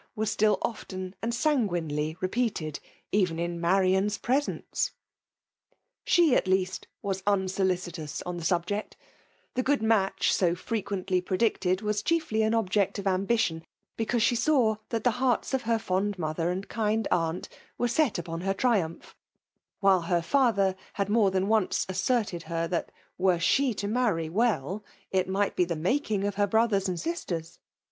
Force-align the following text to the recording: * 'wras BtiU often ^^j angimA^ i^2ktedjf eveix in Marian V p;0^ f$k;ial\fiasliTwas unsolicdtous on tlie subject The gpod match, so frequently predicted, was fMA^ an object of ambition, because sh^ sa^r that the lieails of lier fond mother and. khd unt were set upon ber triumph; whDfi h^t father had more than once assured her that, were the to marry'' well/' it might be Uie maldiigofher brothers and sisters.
* 0.11 0.17
'wras 0.17 0.35
BtiU 0.35 0.57
often 0.63 1.13
^^j 1.23 1.67
angimA^ 1.77 2.17
i^2ktedjf 2.17 2.79
eveix 3.13 3.37
in 3.37 3.61
Marian 3.61 4.09
V 4.09 4.17
p;0^ 4.19 4.91
f$k;ial\fiasliTwas 6.07 7.23
unsolicdtous 7.27 8.23
on 8.25 8.39
tlie 8.39 8.43
subject 8.43 8.97
The 9.53 9.61
gpod 9.61 9.81
match, 9.81 10.33
so 10.33 10.55
frequently 10.55 11.21
predicted, 11.21 11.81
was 11.83 12.01
fMA^ 12.01 12.43
an 12.43 12.55
object 12.55 12.97
of 12.97 13.05
ambition, 13.05 13.63
because 13.95 14.23
sh^ 14.23 14.33
sa^r 14.37 14.79
that 14.89 15.03
the 15.03 15.11
lieails 15.11 15.53
of 15.53 15.67
lier 15.67 15.77
fond 15.77 16.17
mother 16.17 16.49
and. 16.49 16.67
khd 16.67 17.05
unt 17.11 17.47
were 17.77 17.87
set 17.87 18.17
upon 18.17 18.39
ber 18.39 18.55
triumph; 18.55 19.15
whDfi 19.83 20.05
h^t 20.05 20.23
father 20.23 20.75
had 20.93 21.09
more 21.09 21.29
than 21.29 21.47
once 21.47 21.85
assured 21.87 22.31
her 22.45 22.67
that, 22.67 22.91
were 23.19 23.37
the 23.37 23.73
to 23.77 23.87
marry'' 23.87 24.29
well/' 24.31 24.81
it 25.11 25.29
might 25.29 25.55
be 25.55 25.67
Uie 25.67 25.79
maldiigofher 25.79 26.49
brothers 26.49 26.89
and 26.89 26.99
sisters. 26.99 27.59